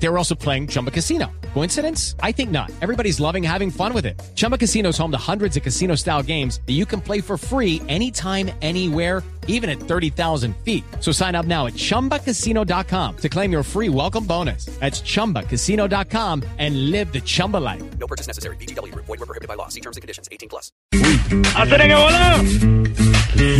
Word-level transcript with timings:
They 0.00 0.08
were 0.08 0.18
also 0.18 0.34
playing 0.34 0.68
Chumba 0.68 0.90
Casino. 0.90 1.30
Coincidence? 1.54 2.14
I 2.22 2.32
think 2.32 2.50
not. 2.50 2.70
Everybody's 2.80 3.18
loving 3.18 3.42
having 3.42 3.70
fun 3.70 3.92
with 3.92 4.06
it. 4.06 4.20
Chumba 4.34 4.56
Casino 4.56 4.90
is 4.90 4.98
home 4.98 5.10
to 5.10 5.18
hundreds 5.18 5.56
of 5.56 5.62
casino 5.62 5.96
style 5.96 6.22
games 6.22 6.60
that 6.66 6.74
you 6.74 6.86
can 6.86 7.00
play 7.00 7.20
for 7.20 7.36
free 7.36 7.82
anytime, 7.88 8.50
anywhere, 8.62 9.22
even 9.48 9.68
at 9.68 9.80
30,000 9.80 10.54
feet. 10.58 10.84
So 11.00 11.10
sign 11.10 11.34
up 11.34 11.46
now 11.46 11.66
at 11.66 11.72
chumbacasino.com 11.72 13.16
to 13.16 13.28
claim 13.28 13.50
your 13.50 13.62
free 13.64 13.88
welcome 13.88 14.24
bonus. 14.24 14.66
That's 14.78 15.00
chumbacasino.com 15.00 16.44
and 16.58 16.90
live 16.90 17.12
the 17.12 17.20
Chumba 17.20 17.56
life. 17.56 17.82
No 17.98 18.06
purchase 18.06 18.28
necessary. 18.28 18.56
BGW. 18.56 18.94
Void 18.94 19.08
were 19.08 19.26
prohibited 19.26 19.48
by 19.48 19.54
law. 19.54 19.68
See 19.68 19.80
terms 19.80 19.96
and 19.96 20.02
conditions. 20.02 20.28
18 20.30 20.48
plus. 20.48 20.70
¡Hacer 20.92 21.80
en 21.80 21.96
bola! 21.96 22.42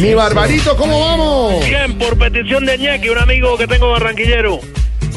Mi 0.00 0.14
barbarito, 0.14 0.76
¿cómo 0.76 1.00
vamos? 1.00 1.64
Bien, 1.64 1.98
por 1.98 2.18
petición 2.18 2.64
de 2.64 2.78
Ñequi, 2.78 3.10
un 3.10 3.18
amigo 3.18 3.56
que 3.56 3.66
tengo 3.66 3.90
barranquillero 3.90 4.60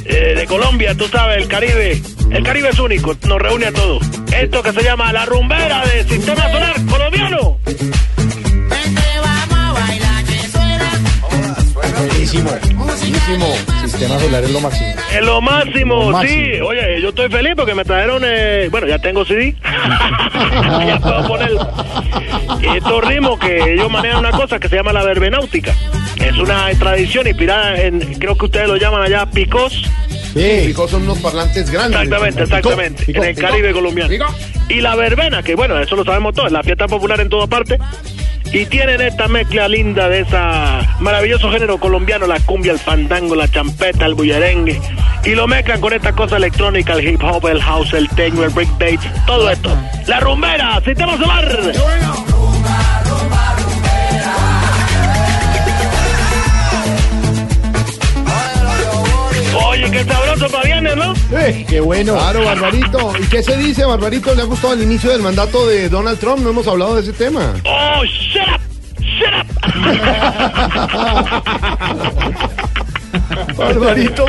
eh, 0.05 0.33
de 0.35 0.45
Colombia, 0.47 0.95
tú 0.95 1.07
sabes, 1.07 1.37
el 1.43 1.47
Caribe. 1.47 2.01
El 2.31 2.43
Caribe 2.43 2.69
es 2.69 2.79
único, 2.79 3.15
nos 3.27 3.39
reúne 3.39 3.67
a 3.67 3.71
todos. 3.71 4.03
Esto 4.35 4.63
que 4.63 4.71
se 4.71 4.83
llama 4.83 5.11
la 5.11 5.25
rumbera 5.25 5.85
de 5.85 6.03
Sistema 6.05 6.49
Solar 6.51 6.75
Colombiano. 6.89 7.57
Buenísimo, 11.95 12.49
buenísimo. 12.75 13.45
Sistema 13.83 14.19
solar 14.19 14.43
es 14.43 14.51
lo 14.51 14.59
máximo. 14.61 14.93
Es 15.13 15.21
lo 15.25 15.41
máximo, 15.41 15.95
Lo 15.95 16.05
sí. 16.05 16.11
máximo. 16.37 16.67
Oye, 16.67 17.01
yo 17.01 17.09
estoy 17.09 17.29
feliz 17.29 17.53
porque 17.55 17.75
me 17.75 17.83
trajeron, 17.83 18.23
eh, 18.25 18.67
bueno, 18.71 18.87
ya 18.87 18.97
tengo 18.99 19.25
CD. 19.25 19.55
ya 20.85 20.99
puedo 20.99 21.27
poner 21.27 21.51
estos 22.75 23.03
ritmos 23.03 23.39
que 23.39 23.73
ellos 23.73 23.89
manejan 23.89 24.19
una 24.19 24.31
cosa 24.31 24.59
que 24.59 24.69
se 24.69 24.75
llama 24.75 24.93
la 24.93 25.03
verbenáutica. 25.03 25.75
Es 26.17 26.37
una 26.37 26.69
tradición 26.79 27.27
inspirada 27.27 27.81
en, 27.81 27.99
creo 28.19 28.35
que 28.35 28.45
ustedes 28.45 28.67
lo 28.67 28.77
llaman 28.77 29.01
allá, 29.01 29.25
picos. 29.25 29.83
Sí. 30.33 30.63
Picó 30.67 30.87
son 30.87 31.03
unos 31.03 31.19
parlantes 31.19 31.69
grandes. 31.69 32.01
Exactamente, 32.01 32.43
exactamente. 32.43 33.05
picó, 33.05 33.23
en 33.23 33.29
el 33.29 33.35
picó, 33.35 33.47
Caribe 33.47 33.73
colombiano. 33.73 34.13
Y 34.69 34.81
la 34.81 34.95
verbena, 34.95 35.43
que 35.43 35.55
bueno, 35.55 35.79
eso 35.79 35.95
lo 35.95 36.05
sabemos 36.05 36.33
todos, 36.33 36.51
la 36.51 36.63
fiesta 36.63 36.87
popular 36.87 37.19
en 37.19 37.29
toda 37.29 37.47
parte. 37.47 37.77
Y 38.53 38.65
tienen 38.65 38.99
esta 38.99 39.27
mezcla 39.27 39.67
linda 39.67 40.09
de 40.09 40.21
esa 40.21 40.97
maravilloso 40.99 41.49
género 41.51 41.77
colombiano, 41.77 42.27
la 42.27 42.39
cumbia, 42.41 42.73
el 42.73 42.79
fandango, 42.79 43.35
la 43.35 43.49
champeta, 43.49 44.05
el 44.05 44.13
bullerengue. 44.13 44.79
Y 45.23 45.35
lo 45.35 45.47
mezclan 45.47 45.79
con 45.79 45.93
esta 45.93 46.13
cosa 46.13 46.37
electrónica, 46.37 46.93
el 46.93 47.07
hip 47.07 47.23
hop, 47.23 47.45
el 47.47 47.61
house, 47.61 47.93
el 47.93 48.09
techno, 48.09 48.43
el 48.43 48.49
breakbeat, 48.49 48.99
todo 49.27 49.49
esto. 49.49 49.69
La 50.07 50.19
rumbera, 50.19 50.81
sistema 50.83 51.15
solar. 51.17 51.71
Oye, 59.67 59.91
qué 59.91 60.03
sabroso 60.03 60.49
para 60.49 60.63
viernes, 60.63 60.95
¿no? 60.95 61.13
Eh, 61.37 61.65
qué 61.69 61.79
bueno. 61.79 62.13
Claro, 62.13 62.43
Barbarito. 62.43 63.13
¿Y 63.19 63.25
qué 63.27 63.43
se 63.43 63.55
dice, 63.57 63.85
Barbarito? 63.85 64.33
¿Le 64.33 64.41
ha 64.41 64.45
gustado 64.45 64.73
el 64.73 64.81
inicio 64.81 65.11
del 65.11 65.21
mandato 65.21 65.67
de 65.67 65.87
Donald 65.87 66.19
Trump? 66.19 66.39
No 66.39 66.49
hemos 66.49 66.67
hablado 66.67 66.95
de 66.95 67.01
ese 67.01 67.13
tema. 67.13 67.53
Oh, 67.63 68.03
shut 68.05 68.47
up, 68.47 68.59
shut 68.99 69.33
up. 69.33 69.45
Barbarito, 73.57 74.25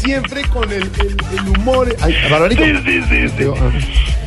siempre 0.00 0.42
con 0.44 0.70
el, 0.70 0.82
el- 0.82 1.16
el 1.38 1.48
humor. 1.58 1.94
Ay, 2.00 2.14
Barbarito. 2.30 2.64
Sí, 2.64 2.72
sí, 2.84 3.02
sí, 3.08 3.28
sí. 3.28 3.44
Yo, 3.44 3.54
ah, 3.56 3.70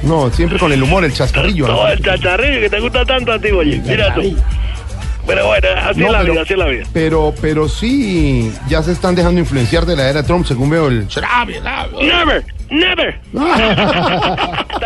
No, 0.03 0.29
siempre 0.31 0.57
con 0.59 0.71
el 0.71 0.81
humor, 0.83 1.03
el 1.05 1.13
chascarrillo. 1.13 1.67
¿no? 1.67 1.87
El 1.87 2.01
chacharrillo 2.03 2.59
que 2.61 2.69
te 2.69 2.79
gusta 2.79 3.05
tanto 3.05 3.31
a 3.31 3.39
ti, 3.39 3.49
oye. 3.51 3.81
Mira 3.85 4.13
tú. 4.13 4.35
Pero 5.25 5.47
bueno, 5.47 5.67
así 5.85 5.99
No, 6.01 6.07
es 6.07 6.11
la 6.11 6.19
pero- 6.19 6.33
vida, 6.33 6.41
así 6.41 6.53
es 6.53 6.59
la 6.59 6.65
vida. 6.65 6.83
Pero, 6.91 7.33
pero 7.41 7.69
sí, 7.69 8.51
ya 8.67 8.83
se 8.83 8.91
están 8.91 9.15
dejando 9.15 9.39
influenciar 9.39 9.85
de 9.85 9.95
la 9.95 10.09
era 10.09 10.21
Trump, 10.23 10.45
según 10.45 10.69
veo 10.69 10.89
el. 10.89 11.07
Never, 12.01 12.43
never. 12.69 13.19
te 13.31 13.37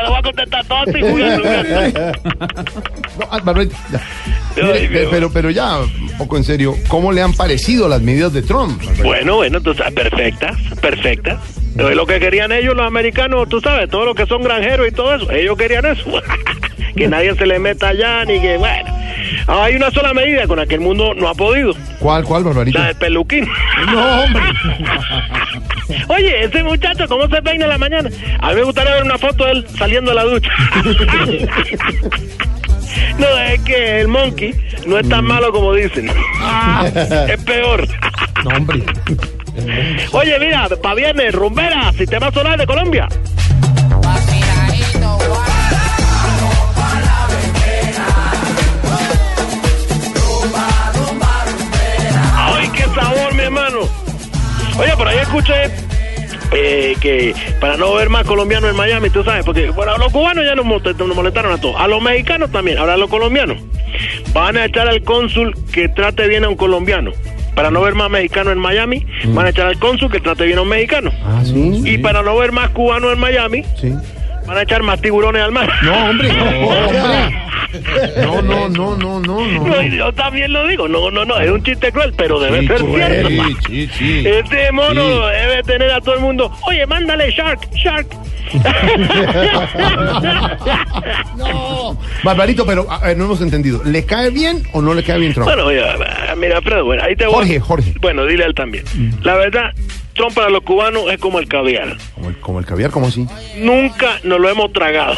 lo 0.03 0.09
voy 0.09 0.19
a 0.19 0.21
contestar 0.21 0.65
todo 0.65 0.77
así. 0.87 1.01
No, 3.19 3.25
ah, 3.31 3.39
Barbarito, 3.43 3.75
Mire, 4.55 5.07
pero, 5.09 5.31
pero 5.31 5.49
ya, 5.49 5.79
poco 6.17 6.37
en 6.37 6.43
serio, 6.43 6.75
¿cómo 6.87 7.11
le 7.11 7.21
han 7.21 7.33
parecido 7.33 7.87
las 7.87 8.01
medidas 8.01 8.33
de 8.33 8.41
Trump? 8.41 8.81
Bueno, 9.03 9.37
bueno, 9.37 9.57
entonces, 9.57 9.85
perfectas, 9.93 10.57
perfectas. 10.81 11.37
Lo 11.75 12.07
que 12.07 12.19
querían 12.19 12.51
ellos, 12.51 12.75
los 12.75 12.87
americanos, 12.87 13.47
tú 13.49 13.61
sabes, 13.61 13.87
todos 13.89 14.05
los 14.05 14.15
que 14.15 14.25
son 14.25 14.41
granjeros 14.41 14.87
y 14.87 14.91
todo 14.91 15.13
eso, 15.13 15.31
ellos 15.31 15.55
querían 15.57 15.85
eso. 15.85 16.03
que 16.95 17.07
nadie 17.07 17.35
se 17.35 17.45
le 17.45 17.59
meta 17.59 17.89
allá, 17.89 18.25
ni 18.25 18.41
que, 18.41 18.57
bueno. 18.57 18.91
Hay 19.47 19.75
una 19.75 19.91
sola 19.91 20.13
medida 20.13 20.47
con 20.47 20.57
la 20.57 20.65
que 20.65 20.75
el 20.75 20.81
mundo 20.81 21.13
no 21.13 21.29
ha 21.29 21.35
podido, 21.35 21.73
¿Cuál, 21.99 22.23
cuál, 22.23 22.43
Barbarito? 22.43 22.79
la 22.79 22.87
del 22.87 22.95
peluquín. 22.95 23.47
No, 23.91 24.23
hombre. 24.23 24.43
Oye, 26.09 26.43
ese 26.43 26.63
muchacho, 26.63 27.07
¿cómo 27.07 27.27
se 27.29 27.41
peina 27.41 27.65
en 27.65 27.69
la 27.69 27.77
mañana? 27.77 28.09
A 28.39 28.49
mí 28.49 28.55
me 28.55 28.63
gustaría 28.63 28.95
ver 28.95 29.03
una 29.03 29.17
foto 29.17 29.45
de 29.45 29.51
él 29.51 29.65
saliendo 29.77 30.11
de 30.11 30.15
la 30.15 30.23
ducha. 30.23 30.49
No, 33.17 33.37
es 33.37 33.59
que 33.61 34.01
el 34.01 34.07
monkey 34.07 34.53
no 34.85 34.97
es 34.99 35.09
tan 35.09 35.25
malo 35.25 35.51
como 35.51 35.73
dicen. 35.73 36.07
es 37.27 37.43
peor. 37.43 37.87
No, 38.43 38.57
hombre. 38.57 38.83
Oye, 40.11 40.39
mira, 40.39 40.67
pa' 40.81 40.93
viernes, 40.93 41.33
rumbera, 41.33 41.91
Sistema 41.93 42.31
Solar 42.31 42.59
de 42.59 42.67
Colombia. 42.67 43.07
¡Ay, 52.35 52.69
qué 52.69 52.83
sabor, 52.83 53.33
mi 53.33 53.41
hermano! 53.41 53.79
Oye, 54.79 54.95
por 54.95 55.07
ahí 55.07 55.17
escuché 55.17 55.86
eh, 56.51 56.95
que 57.01 57.33
para 57.59 57.77
no 57.77 57.93
ver 57.93 58.09
más 58.09 58.25
colombianos 58.25 58.69
en 58.69 58.75
Miami, 58.75 59.09
tú 59.09 59.23
sabes, 59.23 59.43
porque 59.45 59.69
bueno, 59.69 59.93
a 59.93 59.97
los 59.97 60.11
cubanos 60.11 60.45
ya 60.45 60.55
nos, 60.55 60.65
molestaron 60.65 61.51
a 61.51 61.57
todos, 61.59 61.75
a 61.79 61.87
los 61.87 62.01
mexicanos 62.01 62.51
también, 62.51 62.77
ahora 62.77 62.93
a 62.93 62.97
los 62.97 63.09
colombianos. 63.09 63.57
Van 64.33 64.57
a 64.57 64.65
echar 64.65 64.87
al 64.87 65.01
cónsul 65.03 65.55
que 65.71 65.89
trate 65.89 66.27
bien 66.27 66.43
a 66.43 66.49
un 66.49 66.55
colombiano. 66.55 67.11
Para 67.55 67.71
no 67.71 67.81
ver 67.81 67.95
más 67.95 68.09
mexicanos 68.11 68.53
en 68.53 68.59
Miami, 68.59 69.05
van 69.29 69.47
a 69.47 69.49
echar 69.49 69.65
al 69.65 69.79
cónsul 69.79 70.11
que 70.11 70.19
trate 70.19 70.45
bien 70.45 70.59
a 70.59 70.61
un 70.61 70.67
mexicano. 70.67 71.11
Ah, 71.23 71.41
sí. 71.43 71.81
Y 71.83 71.97
para 71.97 72.21
no 72.21 72.37
ver 72.37 72.51
más 72.51 72.69
cubanos 72.69 73.11
en 73.13 73.19
Miami, 73.19 73.63
Sí. 73.81 73.93
Van 74.47 74.57
a 74.57 74.61
echar 74.63 74.81
más 74.83 74.99
tiburones 75.01 75.41
al 75.43 75.51
mar. 75.51 75.69
No, 75.83 76.09
hombre. 76.09 76.33
No, 76.33 76.43
hombre. 76.69 77.43
No, 78.23 78.41
no, 78.41 78.69
no, 78.69 78.95
no, 78.97 79.19
no, 79.19 79.41
No, 79.67 79.81
yo 79.83 80.11
también 80.13 80.51
lo 80.53 80.65
digo, 80.67 80.87
no, 80.87 81.11
no, 81.11 81.25
no, 81.25 81.37
es 81.37 81.51
un 81.51 81.61
chiste 81.63 81.91
cruel, 81.91 82.13
pero 82.17 82.39
debe 82.39 82.61
Sí, 82.61 82.67
ser 82.67 82.77
cruel, 82.77 83.11
cierto. 83.11 83.29
sí, 83.29 83.55
sí, 83.67 83.89
sí. 83.97 84.23
Este 84.27 84.71
mono 84.71 85.03
Sí. 85.03 85.35
debe 85.35 85.63
tener 85.63 85.91
a 85.91 85.99
todo 86.01 86.15
el 86.15 86.21
mundo. 86.21 86.51
Oye, 86.65 86.85
mándale 86.87 87.29
Shark, 87.31 87.69
Shark. 87.75 88.07
No. 91.37 91.97
Barbarito, 92.23 92.65
pero 92.65 92.89
a 92.89 92.99
ver, 92.99 93.17
no 93.17 93.25
hemos 93.25 93.41
entendido. 93.41 93.81
¿Le 93.83 94.05
cae 94.05 94.29
bien 94.31 94.63
o 94.73 94.81
no 94.81 94.93
le 94.93 95.03
cae 95.03 95.19
bien 95.19 95.33
Trump? 95.33 95.47
bueno, 95.47 95.65
oye, 95.65 95.81
ah, 95.83 96.33
mira, 96.35 96.57
Alfredo, 96.57 96.85
bueno, 96.85 97.03
ahí 97.03 97.15
te 97.15 97.25
voy. 97.25 97.35
Jorge, 97.35 97.59
Jorge. 97.59 97.93
Bueno, 98.01 98.25
dile 98.25 98.43
a 98.43 98.47
él 98.47 98.55
también. 98.55 98.83
La 99.23 99.35
verdad, 99.35 99.71
Trump 100.15 100.33
para 100.33 100.49
los 100.49 100.61
cubanos 100.63 101.03
es 101.11 101.17
como 101.19 101.39
el 101.39 101.47
caviar. 101.47 101.95
Como 102.47 102.59
el, 102.59 102.65
caviar, 102.65 102.91
¿cómo 102.91 103.07
así? 103.07 103.27
Nunca 103.57 104.21
nos 104.23 104.39
lo 104.39 104.47
hemos 104.47 104.71
tragado. 104.71 105.15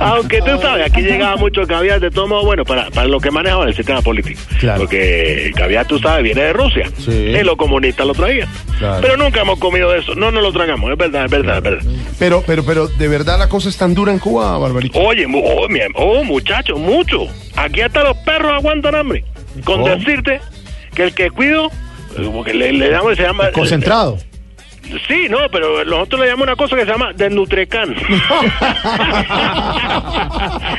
Aunque 0.00 0.42
tú 0.42 0.60
sabes, 0.60 0.86
aquí 0.90 1.02
llegaba 1.02 1.36
mucho 1.36 1.64
caviar 1.68 2.00
de 2.00 2.10
todo 2.10 2.26
modo, 2.26 2.44
bueno, 2.44 2.64
para, 2.64 2.90
para 2.90 3.06
lo 3.06 3.20
que 3.20 3.30
manejaban 3.30 3.68
el 3.68 3.76
sistema 3.76 4.02
político. 4.02 4.40
Claro. 4.58 4.80
Porque 4.80 5.46
el 5.46 5.54
caviar, 5.54 5.86
tú 5.86 6.00
sabes, 6.00 6.24
viene 6.24 6.42
de 6.42 6.52
Rusia. 6.52 6.90
Sí. 6.98 7.12
Y 7.12 7.44
los 7.44 7.54
comunistas 7.54 8.04
lo 8.04 8.12
traían. 8.12 8.48
Claro. 8.80 9.02
Pero 9.02 9.16
nunca 9.16 9.42
hemos 9.42 9.60
comido 9.60 9.88
de 9.92 10.00
eso. 10.00 10.16
No 10.16 10.32
nos 10.32 10.42
lo 10.42 10.52
tragamos, 10.52 10.90
es 10.90 10.98
verdad, 10.98 11.26
es 11.26 11.30
verdad, 11.30 11.58
es 11.58 11.62
verdad. 11.62 11.84
Pero, 12.18 12.42
pero, 12.44 12.64
pero, 12.64 12.88
¿de 12.88 13.06
verdad 13.06 13.38
la 13.38 13.48
cosa 13.48 13.68
es 13.68 13.76
tan 13.76 13.94
dura 13.94 14.10
en 14.10 14.18
Cuba, 14.18 14.58
Barbarito? 14.58 14.98
Oye, 14.98 15.26
oh, 15.26 15.68
mi- 15.68 15.78
oh, 15.94 16.24
muchachos, 16.24 16.76
mucho. 16.76 17.28
Aquí 17.54 17.82
hasta 17.82 18.02
los 18.02 18.16
perros 18.18 18.50
aguantan 18.52 18.96
hambre. 18.96 19.24
Con 19.62 19.84
decirte 19.84 20.40
que 20.92 21.04
el 21.04 21.14
que 21.14 21.30
cuido, 21.30 21.70
como 22.16 22.44
que 22.44 22.54
le, 22.54 22.72
le 22.72 22.90
damos, 22.90 23.16
se 23.16 23.22
llama... 23.22 23.50
Concentrado. 23.52 24.18
Sí, 25.08 25.26
no, 25.30 25.38
pero 25.50 25.82
nosotros 25.84 26.20
le 26.20 26.26
llamamos 26.26 26.48
una 26.48 26.56
cosa 26.56 26.76
que 26.76 26.84
se 26.84 26.90
llama 26.90 27.14
desnutrecán. 27.14 27.90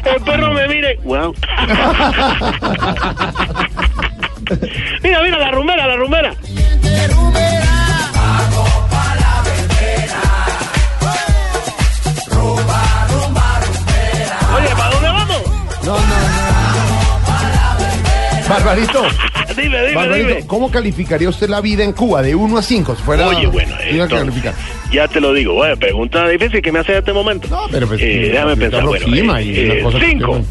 El 0.05 0.21
perro 0.23 0.53
me 0.53 0.67
mire, 0.67 0.99
wow. 1.03 1.33
mira, 5.03 5.23
mira, 5.23 5.39
la 5.39 5.49
rumbera, 5.51 5.72
Barbarito, 18.53 19.03
Dime, 19.55 19.81
dime, 19.81 19.95
Barbarito, 19.95 20.27
dime. 20.29 20.47
¿cómo 20.47 20.71
calificaría 20.71 21.29
usted 21.29 21.49
la 21.49 21.61
vida 21.61 21.83
en 21.83 21.93
Cuba 21.93 22.21
de 22.21 22.35
1 22.35 22.57
a 22.57 22.61
5? 22.61 22.95
Si 22.95 23.03
fuera, 23.03 23.27
Oye, 23.27 23.47
bueno, 23.47 23.73
entonces, 23.81 24.53
ya 24.91 25.07
te 25.07 25.19
lo 25.21 25.33
digo. 25.33 25.53
Bueno, 25.53 25.75
pregunta 25.77 26.27
difícil 26.27 26.61
que 26.61 26.71
me 26.71 26.79
hace 26.79 26.93
en 26.93 26.97
este 26.99 27.13
momento. 27.13 27.47
No, 27.49 27.63
pero 27.71 27.87
pues, 27.87 28.01
Eh, 28.01 28.29
déjame 28.31 28.55
te 28.55 28.61
pensar. 28.61 28.85
Bueno, 28.85 29.05
eh, 29.05 29.09
y 29.43 29.65
una 29.65 29.73
eh, 29.73 29.81
cosa 29.83 29.99
que 29.99 30.05
cinco. 30.09 30.41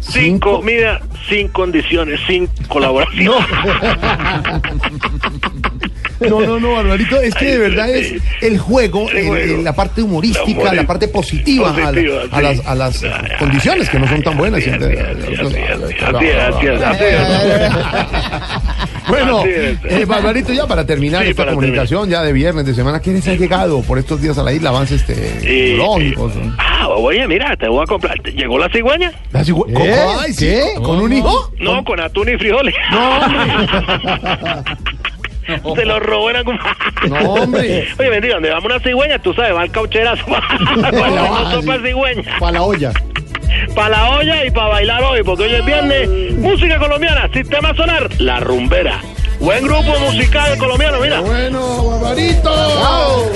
Cinco. 0.00 0.62
mira, 0.62 1.00
sin 1.28 1.48
condiciones, 1.48 2.20
sin 2.26 2.46
colaboración. 2.68 3.26
No, 3.26 3.38
no, 6.20 6.58
no, 6.60 6.72
Barbarito, 6.74 7.20
es 7.20 7.34
que 7.34 7.44
de 7.46 7.58
verdad 7.58 7.90
es 7.90 8.14
el 8.42 8.58
juego, 8.58 9.08
El 9.10 9.16
el- 9.18 9.26
juego. 9.28 9.54
el- 9.58 9.64
la 9.64 9.72
parte 9.74 10.02
humorística, 10.02 10.64
La 10.64 10.72
la 10.74 10.86
parte 10.86 11.08
positiva, 11.08 11.74
a 11.74 11.92
la- 11.92 12.74
las, 12.74 13.04
a 13.04 13.38
condiciones 13.38 13.88
que 13.90 13.98
no 13.98 14.08
son 14.08 14.22
tan 14.22 14.36
buenas. 14.36 14.62
Bueno, 19.06 19.42
eh, 19.44 20.04
Barbarito, 20.06 20.52
ya 20.54 20.66
para 20.66 20.86
terminar 20.86 21.22
Sí, 21.24 21.30
esta 21.30 21.42
para 21.44 21.54
comunicación 21.54 22.08
ya 22.08 22.22
de 22.22 22.32
viernes, 22.32 22.64
de 22.64 22.74
semana, 22.74 23.00
¿quiénes 23.00 23.26
han 23.28 23.36
llegado 23.36 23.82
por 23.82 23.98
estos 23.98 24.20
días 24.22 24.38
a 24.38 24.42
la 24.42 24.52
isla? 24.52 24.70
Avances 24.70 25.02
este, 25.02 25.74
Eh. 25.74 26.14
Ah, 26.58 26.88
oye, 26.88 27.26
mira, 27.28 27.54
te 27.56 27.68
voy 27.68 27.82
a 27.82 27.86
comprar. 27.86 28.18
¿Llegó 28.22 28.58
la 28.58 28.68
cigüeña? 28.70 29.12
¿Las 29.32 29.46
igua- 29.48 29.66
¿Cómo? 29.72 30.20
Ay, 30.20 30.32
sí, 30.32 30.56
¿Con 30.82 31.00
un 31.00 31.12
hijo? 31.12 31.50
No, 31.58 31.84
con 31.84 32.00
atún 32.00 32.30
y 32.30 32.38
frijoles. 32.38 32.74
No, 32.90 33.20
Se 35.76 35.84
lo 35.84 36.00
robó 36.00 36.30
en 36.30 36.36
algún... 36.36 36.58
No, 37.08 37.34
hombre. 37.34 37.88
Oye, 37.98 38.10
bendito, 38.10 38.34
donde 38.34 38.50
vamos 38.50 38.64
una 38.66 38.80
cigüeña, 38.80 39.18
tú 39.18 39.34
sabes, 39.34 39.54
va 39.54 39.64
el 39.64 39.70
caucherazo. 39.70 40.24
Para 40.26 41.50
sopa 41.50 41.78
de 41.78 41.88
cigüeña. 41.88 42.38
Para 42.38 42.52
la 42.52 42.62
olla. 42.62 42.92
Para 43.74 43.88
la 43.90 44.10
olla 44.10 44.44
y 44.44 44.50
para 44.50 44.68
bailar 44.68 45.02
hoy, 45.02 45.22
porque 45.22 45.44
hoy 45.44 45.54
es 45.54 45.64
viernes. 45.64 46.08
Música 46.38 46.78
colombiana, 46.78 47.28
sistema 47.32 47.74
sonar, 47.74 48.08
la 48.18 48.40
rumbera. 48.40 49.00
Buen 49.40 49.64
grupo 49.64 49.98
musical 50.00 50.56
colombiano, 50.58 51.00
mira. 51.00 51.20
Bueno, 51.20 51.84
Barbarito. 51.90 53.30